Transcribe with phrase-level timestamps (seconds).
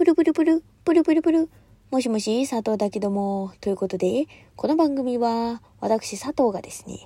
[0.00, 1.50] プルプルプル、プルプルプル。
[1.90, 3.52] もしもし、佐藤だけども。
[3.60, 7.00] ということで、この番組は、私佐藤がですね、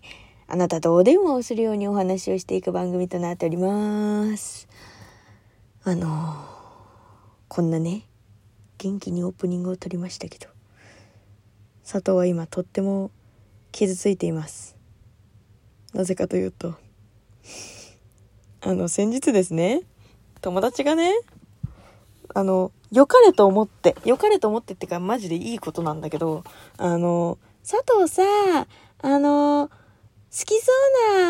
[0.46, 4.68] あなたとお電話をするようにお話をしていく番組となっております。
[5.82, 6.36] あの、
[7.48, 8.06] こんなね、
[8.78, 10.46] 元気にオープニングを撮りましたけど、
[11.82, 13.10] 佐藤は今とっても
[13.72, 14.76] 傷ついています。
[15.92, 16.76] なぜかというと、
[18.60, 19.82] あの、先日ですね、
[20.40, 21.12] 友達がね、
[22.32, 26.44] あの、良かれと思って、良かれと思ってってか、マジでいいことなんだけど、
[26.78, 27.38] あの、
[27.68, 28.22] 佐藤さ、
[29.02, 30.72] あの、好きそ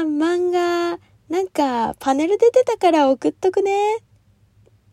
[0.03, 0.99] うな漫画、
[1.29, 3.99] なんか、パネルで出たから送っとくね。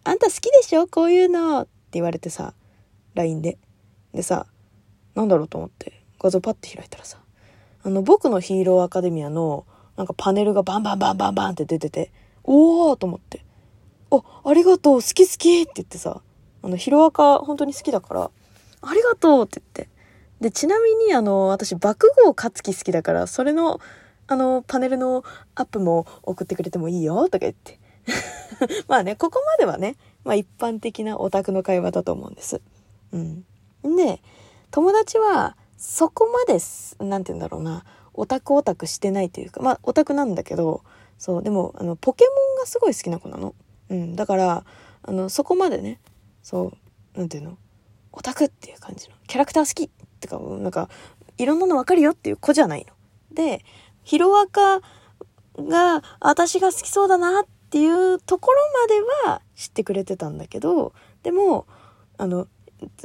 [0.03, 0.87] あんた好きでしょ？
[0.87, 1.61] こういうの。
[1.61, 2.53] って言われてさ、
[3.13, 3.57] LINE で。
[4.13, 4.47] でさ、
[5.13, 7.19] なんだろうと思って、画像パッて開いたらさ、
[7.83, 9.65] あの、僕のヒーローアカデミアの、
[9.97, 12.11] なんかパネルがバンバンバンバンバンって出てて、
[12.43, 13.45] おーと思って。
[14.11, 16.21] あ、ありがとう、好き好きって言ってさ、
[16.61, 18.31] あの、ヒロアカ本当に好きだから、
[18.81, 19.89] ありがとうって言って。
[20.41, 23.79] で、ちなみにあの、私、爆豪勝樹好きだから、それの、
[24.27, 25.23] あの、パネルの
[25.55, 27.79] アップも送ってくれてもいいよ、とか言って。
[28.87, 32.61] まあね、ここまではね、まあ一般的なオタクの会話だと思うんです。
[33.11, 33.45] うん。
[33.95, 34.21] で、
[34.71, 36.59] 友達は、そこまで、
[37.05, 40.81] なんて言うんだろうな、オタクオタクしてないというか、まあオタクなんだけど、
[41.17, 43.53] そう、でも、あの、ポケモンがすごい好きな子なの。
[43.91, 44.65] うん、だから、
[45.03, 45.99] あの、そこまでね、
[46.41, 46.73] そ
[47.15, 47.57] う、なんていうの、
[48.13, 49.89] オタクっていう感じの、キャラクター好きっ
[50.19, 50.89] てか、なんか、
[51.37, 52.93] いろんなの分かるよっていう子じゃないの。
[53.35, 53.65] で、
[54.03, 54.79] ヒロアカ
[55.57, 61.65] が私が好きそうだなっていうところまでは知ってくれてたんだけど、でも、
[62.17, 62.47] あの、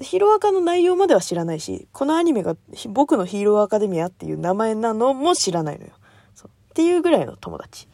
[0.00, 2.56] ヒロアカの内容までは知らないし、このアニメが
[2.88, 5.92] 僕のヒーローアカデミアっていう名前なのも知らないのよ。
[6.34, 7.88] そうっていうぐらいの友達。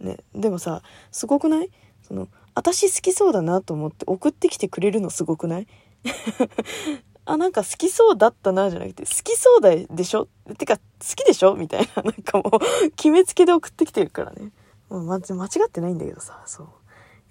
[0.00, 1.70] ね、でもさ、すごくない？
[2.06, 5.66] その、私好きそうだなと思って送ってきてくれるのすごくない？
[7.26, 10.28] あ、なんか好きそうだったなじゃなくて、好きそうだでしょ？
[10.58, 10.82] てか、好
[11.16, 11.54] きでしょ？
[11.54, 14.52] みたいな、 なんかもう、決めつけで送ってきてるからね。
[14.90, 16.66] もうま間違ってないんだけどさ、そう。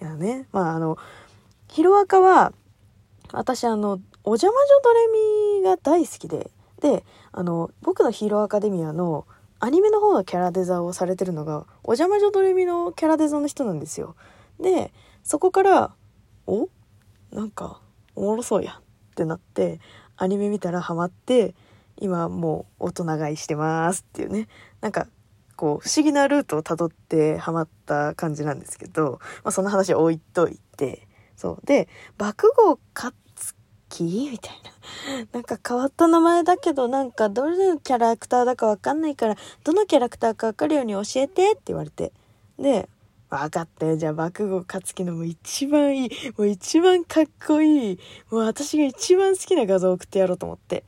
[0.02, 0.98] いやね、まああの、
[1.68, 2.52] ヒロアカは、
[3.32, 5.08] 私あの、お邪魔女ドレ
[5.60, 6.50] ミが大好きで、
[6.82, 9.26] で、あの、僕のヒーローアカデミアの
[9.60, 14.16] アニメの方のキャラデザをされてるのが、お邪魔女ドレミのキャラデザの人なんですよ。
[14.60, 14.94] で、
[15.24, 15.96] そこから、
[16.48, 16.70] お？
[17.32, 17.82] なんか、
[18.16, 19.80] おもろそうやってなって、
[20.18, 21.56] アニメ見たらハマって、
[21.98, 24.48] 今もう大人買いしてますっていうね。
[24.82, 25.08] なんか、
[25.56, 31.66] こう、不思議なルートをたどってハマった感じなんですけど、まあその話置いといて、そう。
[31.66, 31.88] で、
[32.18, 33.16] 爆豪勝
[33.90, 34.72] 樹みたいな。
[35.32, 42.12] なんか変わった名前だけど、なんかどれのキャラクターだかわかんないから、どのキャラクターかわかるように教えてって言われて。
[42.58, 42.90] で、
[43.38, 43.98] 分かったよ。
[43.98, 48.00] じゃあ、爆豪勝樹のもう一番いい、もう一番かっこいい、
[48.30, 50.84] もう私が一番好きな画像送ってやろうと思って。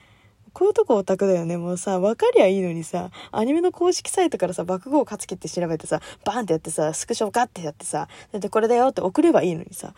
[0.55, 1.57] こういうとこオタクだよね。
[1.57, 9.93] もうさ、分かりゃいいのにさ、アニメの公式サイトからさ、爆豪勝樹って調べてさ、バーンってやってさ、スクショガッてやってさ、で、これだよって送ればいいのにさ、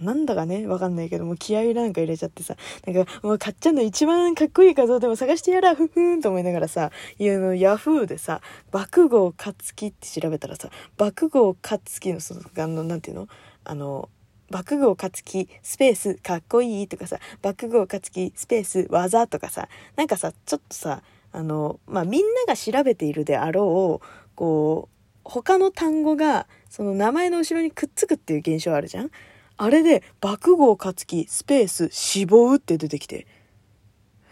[0.00, 13.28] なんだかね、わかんないけども、気合いなんか入れちゃってさ、なんか、もうかっちゃんの一番かっこいい画像でも探してやら、ふふーんと思いながらさ、いうの、ヤフーでさ、爆豪勝樹って調べたらさ、爆豪勝樹の、その、あの、なんていうの？
[13.64, 14.08] あの、
[14.50, 24.94] 爆豪勝樹スペースかっこいいとかさ、爆豪勝樹スペース技とかさ、なんかさ、ちょっとさ、あの、まあ、みんなが調べているであろう、こう、
[25.24, 29.10] 他の単語が、その名前の後ろにくっつくっていう現象あるじゃん？
[29.58, 33.26] あれで、爆豪勝樹スペース死亡って出てきて、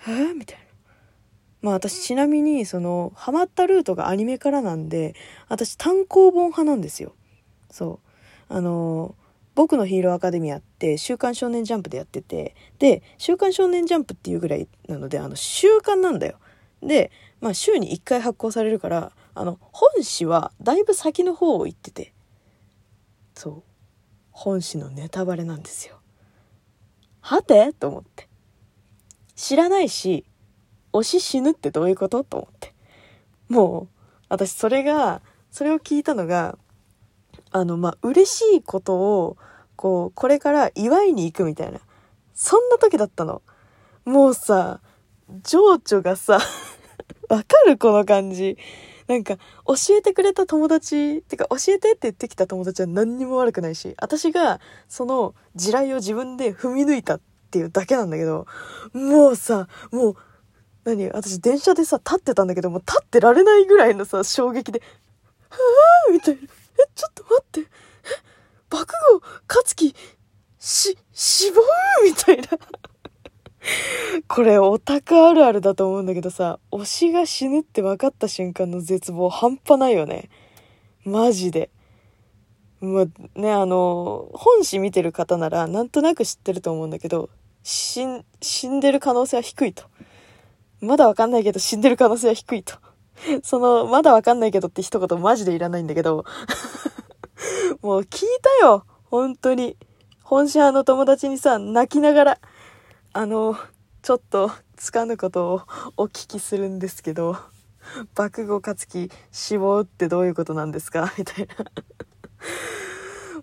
[0.07, 0.65] えー、みたいな。
[1.63, 5.15] まあ私ちなみに、その、ハマったルートがアニメからなんで、
[5.49, 7.15] 私単行本派なんですよ。
[7.71, 8.01] そ
[8.51, 8.55] う。
[8.55, 9.27] あのー
[9.57, 16.39] 僕のヒーローアカデミアって週刊少年ジャンプでやってて、で、週刊少年ジャンプっていうぐらいなので、あの、週刊なんだよ。
[16.83, 17.11] で、
[17.41, 22.13] まあ週に1回発行されるから、あの、本誌はだいぶ先の方を行ってて、
[23.35, 23.63] そう。
[24.39, 25.97] 本誌のネタバレなんですよ。
[27.23, 27.73] はて？
[27.73, 28.29] と思って。
[29.35, 30.27] 知らないし、
[30.93, 32.23] 推し死ぬってどういうこと？
[32.23, 32.75] と思って。
[33.49, 36.59] もう、私それが、それを聞いたのが、
[37.51, 39.39] あの、まあ、嬉しいことを、
[39.75, 41.81] こう、これから祝いに行くみたいな。
[42.35, 43.41] そんな時だったの。
[44.05, 44.83] もうさ、
[45.45, 46.41] 情緒がさ、
[47.31, 47.79] わかる？
[47.79, 48.59] この感じ。
[49.07, 49.37] なんか、
[49.67, 57.21] 教えてくれた友達、ってか、教えてって言ってきた友達は何にも悪くないし、私が、その地雷を自分で踏み抜いたっ
[57.51, 58.47] ていうだけなんだけど、
[58.93, 60.17] もうさ、もう、
[60.85, 64.83] 何私電車でさ、立ってたんだけど、もう立ってられないぐらいのさ、衝撃で、
[65.51, 66.41] はぁーみたいな。
[66.43, 66.47] え、
[66.95, 67.61] ちょっと待って。
[67.61, 67.65] え、
[68.69, 69.95] 爆豪勝樹
[70.59, 71.63] し、死亡？
[72.05, 72.43] みたいな。
[74.29, 80.29] これオタクあるあるだと思うんだけどさ、推しが死ぬって分かった瞬間の絶望半端ないよね。
[81.05, 81.71] マジで。
[82.81, 87.31] まあ、ね、あの、本誌見てる方ならなんとなく知ってると思うんだけど、
[87.63, 89.85] 死ん、死んでる可能性は低いと。
[90.81, 92.75] まだわかんないけど死んでる可能性は低いと。
[93.43, 96.25] その、まだわかんないけどって一言マジでいらないんだけど、
[97.83, 98.29] もう聞い
[98.61, 99.77] たよ本当に。
[100.23, 102.39] 本社の友達にさ、泣きながら、
[103.19, 103.57] あの、
[104.03, 105.63] ちょっと、つかぬことを
[105.97, 107.39] お聞きするんですけど、
[108.15, 111.11] 爆豪勝樹死亡ってどういうことなんですか？
[111.17, 111.55] みたいな。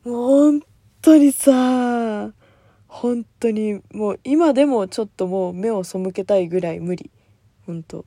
[0.05, 0.61] もう本
[1.01, 2.31] 当にさ、
[2.87, 7.09] 本当にもう今でもちょっともう目を背けたいぐらい無理。
[7.65, 8.05] 本当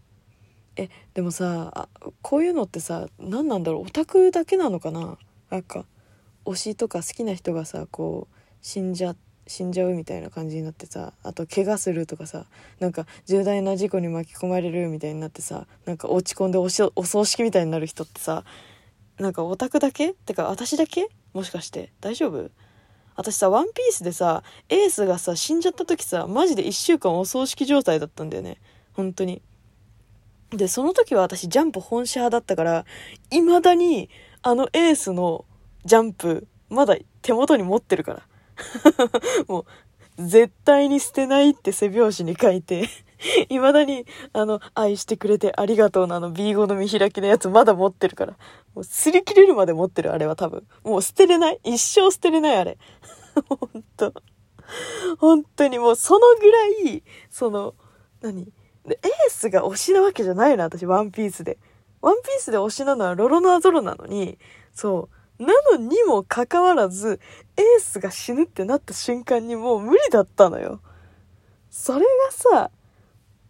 [0.76, 1.88] え、でもさ、
[2.22, 3.82] こういうのってさ、何なんだろう？
[3.82, 5.18] オタクだけなのかな？
[5.50, 5.84] なんか、
[6.44, 12.46] 推しとか好きな人がさ、こう、死んじゃって死んじゃうみたいな感じになってさあと怪我するとかさ
[12.80, 18.44] なんか重大な事故に巻き込まれるみたいになってさなんか落ち込んでお葬式みたいになる人ってさ
[19.18, 20.10] なんかオタクだけ？
[20.10, 21.08] ってか私だけ？
[21.32, 22.50] もしかして大丈夫？
[23.18, 28.58] 私さ、ワンピースでさ、エースがさ、死んじゃった時さ、マジで1週間お葬式状態だったんだよね。
[28.92, 29.40] 本当に。
[30.50, 32.84] で、その時は私、ジャンプ本社派だったから、
[33.30, 34.10] 未だに、
[34.42, 35.46] あのエースの
[35.86, 38.22] ジャンプ、まだ手元に持ってるから。
[39.48, 39.66] も
[40.18, 42.88] う、絶対に捨てないって背拍子に書いて
[43.48, 48.32] 未だに、あの、愛してくれてありがとうなあの B5 の見開きのやつまだ持ってるから。
[48.74, 50.66] もう擦り切れるまで持ってる、あれは多分。
[50.84, 51.60] もう捨てれない。
[51.64, 52.78] 一生捨てれない、あれ。
[53.48, 54.12] ほんと。
[55.18, 57.74] 本当にもうそのぐらい、その、
[58.20, 58.52] 何？
[58.86, 61.58] で、エースが推しなわけじゃないの、私、ワンピースで。
[62.00, 64.38] ワンピースで推しなのはロロノアゾロなのに、
[64.72, 65.15] そう。
[65.38, 67.20] なのにもかかわらず、
[67.56, 70.80] エースが死ぬってなった瞬間にもう無理だったのよ。
[71.70, 72.70] それがさ、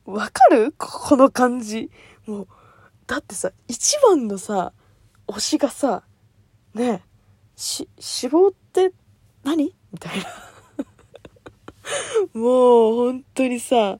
[0.04, 0.74] わかる？
[0.78, 1.90] この感じ。
[2.26, 2.48] もう、
[3.06, 4.72] だってさ、一番のさ、
[5.28, 6.02] 推しがさ、
[6.74, 7.00] ねえ、
[7.56, 8.92] し、死亡って
[9.44, 9.74] 何？
[9.92, 10.26] みたいな。
[12.40, 13.98] もう、本当にさ、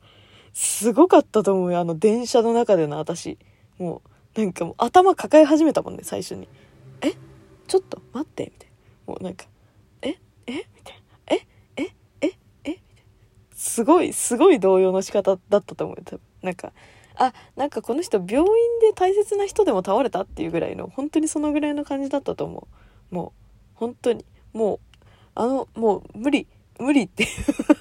[0.53, 1.81] すごかったと思うよ。
[1.81, 3.39] あの、電車の中での私。
[3.79, 4.03] も
[4.37, 6.49] う、なんかもう頭抱え始めたもんね、最初に。
[7.01, 7.15] え？
[7.67, 8.69] ちょっと待って、みたい
[9.07, 9.13] な。
[9.13, 9.47] もうなんか、
[10.03, 10.17] え
[10.47, 11.35] えみたいな。
[11.35, 11.47] え
[11.77, 11.93] ええ
[12.23, 12.31] えみ
[12.65, 12.81] たいな。
[13.57, 16.21] すごい、すごい動揺の仕方だったと思う、多分。
[16.43, 16.73] なんか、
[17.17, 18.45] あ、なんかこの人病院
[18.81, 22.69] で大切な人でも倒れたっていうぐらいの、本当にそのぐらいの感じだったと思
[23.11, 23.15] う。
[23.15, 23.41] もう、
[23.75, 24.25] 本当に。
[24.53, 24.81] もう、
[25.35, 26.47] あの、もう無理、
[26.79, 27.27] 無理って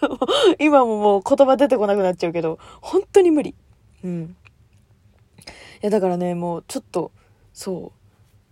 [0.59, 3.55] 今ももう言葉出てこなくなっちゃうけど、本当に無理。
[4.03, 4.35] うん。
[5.43, 5.45] い
[5.81, 7.11] や、だからね、もうちょっと、
[7.53, 8.04] そう。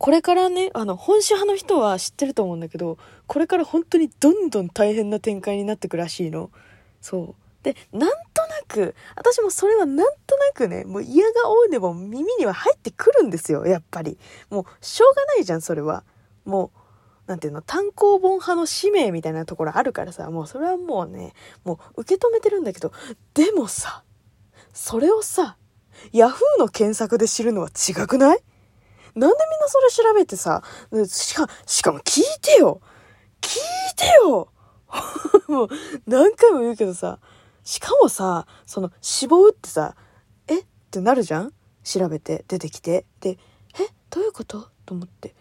[0.03, 6.51] これからね、あの、本社派の人は知ってると思うんだけど、これから本当にどんどん大変な展開になってくらしいの。
[6.99, 7.63] そう。
[7.63, 14.17] で、なんとなく、私もそれはなんとなくね、もう嫌がおうでも耳には入ってくるんですよ、やっぱり。
[14.49, 16.03] もう、しょうがないじゃん、それは。
[16.43, 21.31] もう、なんていうの、単行本派の使命みたいなところあるからさ、もうそれはもうね、
[21.63, 22.91] もう受け止めてるんだけど、
[23.35, 24.03] でもさ、
[24.73, 25.55] それをさ、
[26.11, 28.43] ヤフーの検索で知るのは違くない？
[29.15, 30.63] なんでみんなそれ調べてさ、
[31.07, 32.81] しか、しかも聞いてよ
[33.41, 34.49] 聞いてよ
[35.47, 35.69] もう、
[36.07, 37.19] 何回も言うけどさ、
[37.63, 39.95] しかもさ、その、死亡ってさ、
[40.47, 40.59] え？
[40.59, 41.53] ってなるじゃん？
[41.83, 43.05] 調べて、出てきて。
[43.19, 43.37] で、
[43.79, 43.87] え？
[44.09, 44.69] どういうこと？
[44.85, 45.35] と思って。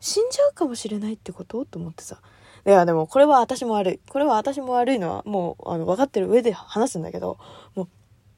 [0.00, 1.64] 死んじゃうかもしれないってこと？
[1.64, 2.20] と思ってさ。
[2.66, 4.00] いや、でもこれは私も悪い。
[4.08, 7.38] これは私も悪いのはもう、あの、分かってる上で話すんだけど、
[7.74, 7.88] もう、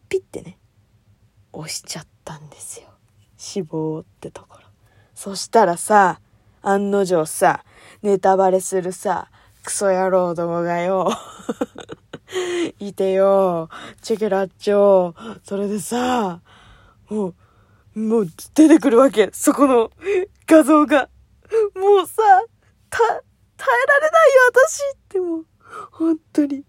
[0.08, 0.58] ピッてね、
[1.52, 2.88] 押しちゃったんですよ。
[3.36, 4.69] 死亡ってところ。
[5.22, 6.18] そしたらさ、
[6.62, 7.62] 案の定さ、
[8.00, 9.28] ネタバレするさ、
[9.62, 11.12] クソ野郎どもがよ、
[12.80, 13.68] いてよ、
[14.00, 15.12] チェケラッチョ、
[15.44, 16.40] それでさ、
[17.10, 17.34] も
[17.94, 19.90] う、もう出てくるわけ、そこの
[20.46, 21.10] 画像が。
[21.74, 22.22] もうさ、
[22.88, 25.46] た、耐えられないよ、私ってもう、
[25.90, 26.64] 本当に。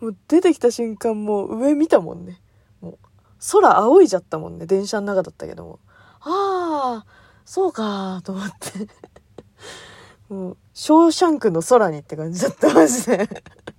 [0.00, 2.40] もう出てきた瞬間もう上見たもんね。
[2.80, 2.98] もう、
[3.50, 5.80] 空仰いじゃったもんね、電車の中だったけども。
[6.20, 7.13] ああ、
[7.44, 8.88] そうかと思って
[10.32, 13.28] もう、ショーシャンクの空にって感じだった、マジで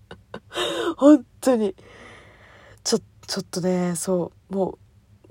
[0.97, 1.75] 本当に。
[2.83, 4.77] ちょ、ちょっとね、そう、も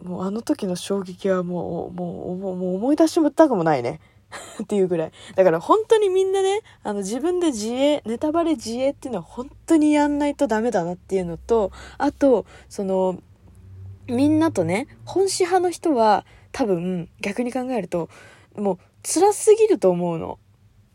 [0.02, 4.00] う、もうあの時の衝撃はもう、もう、もうもう思い出しもったくもないね。
[4.62, 5.12] っていうぐらい。
[5.36, 13.18] だから本当にみんなね、あの自分で自衛、ネタバレ自衛っていうのは本当にやんないとダメだなっていうのと、あと、その、
[14.06, 18.08] みんなとね、本誌派の人は多分逆に考えると
[18.56, 20.38] もう辛すぎると思うの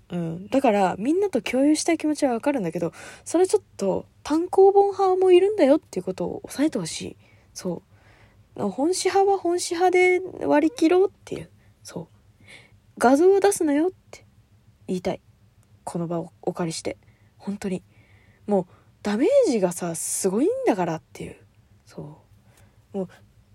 [0.09, 0.47] うん。
[0.47, 7.17] だから、みんなと共有したい気持ちはわかるんだけど、それちょっと単行本派もいるんだよっていうことを押さえてほしい。
[7.53, 7.83] そ
[8.55, 8.69] う。
[8.69, 11.49] 本誌派は本誌派で割り切ろうっていう。
[11.83, 12.07] そう。
[12.97, 14.25] 画像を出すなよって
[14.87, 15.21] 言いたい。
[15.83, 16.97] この場をお借りして。
[17.37, 17.83] 本当に。
[18.47, 18.65] もう、
[19.03, 21.35] ダメージがさ、すごいんだからっていう。
[21.85, 22.19] そ
[22.93, 22.97] う。
[22.97, 23.09] も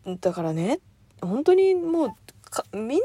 [0.07, 0.79] う、だからね、
[1.26, 3.00] 本当にもう、みん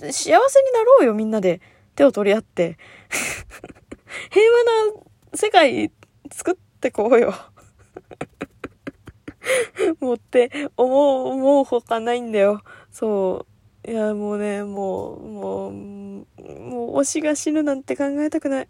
[0.00, 0.36] な幸せに
[0.72, 1.60] なろうよ、みんなで。
[1.94, 2.78] 手を取り合って。
[4.30, 5.02] 平和な
[5.34, 5.90] 世界
[6.30, 7.34] 作ってこうよ。
[10.00, 12.62] もうって思う、思うほかないんだよ。
[12.90, 13.46] そ
[13.84, 13.90] う。
[13.90, 18.68] いや、もうね、もう、もう、もう推しが死ぬなんて考えたくない。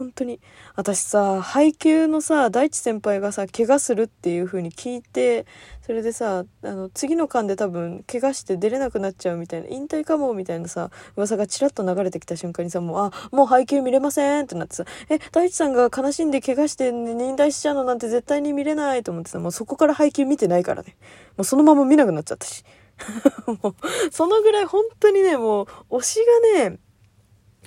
[0.00, 0.40] 本当に。
[0.76, 5.44] 私さ、配給のさ、大地先輩がさ、怪我するっていう風に聞いて、
[5.82, 16.94] それでさ、あの、次の間で多分、怪我して出れなくなっちゃうみたいな、引退かもみたいなさ、噂がチラッと流れてきた瞬間にさ、もう、あ、もう配給見れませんってなってさ、え、大地さんが悲しんで怪我して引
[17.36, 20.96] 退しちゃうのなんて絶対に見れないと思ってさ、もうそこから配給見てないからね。
[21.36, 22.64] もうそのまま見なくなっちゃったし。
[23.62, 23.74] もう、
[24.10, 26.18] そのぐらい本当にね、もう、推し
[26.56, 26.78] がね、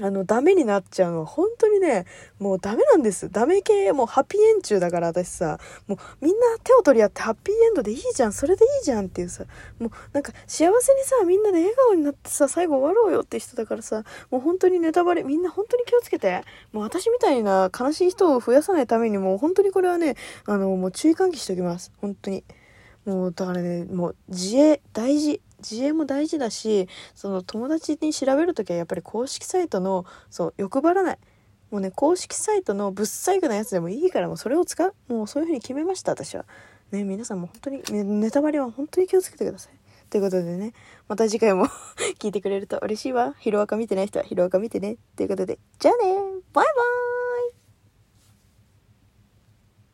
[0.01, 2.05] あの、ダメになっちゃうのは本当にね、
[2.39, 3.29] もうダメなんです。
[3.29, 9.43] ダメ系、もうハッピーエン中だから私さ、もうみんな手を取り合ってハッピーエンドでいいじゃん、それでいいじゃんっていうさ、
[9.77, 16.43] もうなんか幸せにさ、みんなで笑顔になってさ、最後終わろうよって人だからさ、もう本当にネタバレ、みんな本当に気をつけて。
[16.71, 21.91] もう私みたいな悲しい人を増やさないためにもう本当にこれはね、あの、もう注意喚起しておきます。
[22.01, 22.43] 本当に。
[23.05, 25.41] もうだからね、もう自衛大事。
[25.69, 31.17] 自衛も大事だしその友達に調べる時はやっぱり公式サイトのそう欲張らない。
[31.71, 34.93] もうね公式サイトのぶっ細工なやつでもいいからもうそれを使う。
[35.07, 36.45] もうそういう風に決めました私は。
[36.91, 39.73] ね皆さんも本当にネタバレは本当に気をつけてください。
[40.09, 40.73] ということでね。
[41.07, 41.65] また次回も
[42.19, 43.33] 聞いてくれると嬉しいわ。
[43.39, 44.97] ヒロアカ見てない人はヒロアカ見てね。
[45.15, 46.13] ということでじゃあね。
[46.13, 46.65] バイバー
[47.09, 47.12] イ。